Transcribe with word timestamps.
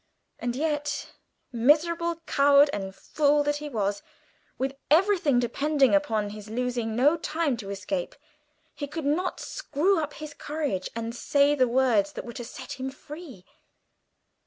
And 0.39 0.55
yet, 0.55 1.11
miserable 1.51 2.15
coward 2.25 2.71
and 2.73 2.95
fool 2.95 3.43
that 3.43 3.57
he 3.57 3.69
was, 3.69 4.01
with 4.57 4.75
everything 4.89 5.37
depending 5.37 5.93
upon 5.93 6.31
his 6.31 6.49
losing 6.49 6.95
no 6.95 7.17
time 7.17 7.55
to 7.57 7.69
escape, 7.69 8.15
he 8.73 8.87
could 8.87 9.05
not 9.05 9.39
screw 9.39 9.99
up 9.99 10.13
his 10.15 10.33
courage, 10.33 10.89
and 10.95 11.15
say 11.15 11.53
the 11.53 11.67
words 11.67 12.13
that 12.13 12.25
were 12.25 12.33
to 12.33 12.43
set 12.43 12.79
him 12.79 12.89
free. 12.89 13.45